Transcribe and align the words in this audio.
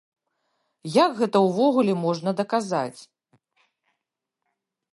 Як 1.03 1.11
гэта 1.19 1.37
ўвогуле 1.47 1.93
можна 2.05 2.29
даказаць? 2.41 3.01